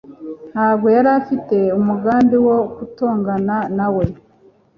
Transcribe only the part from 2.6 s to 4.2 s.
gutongana na we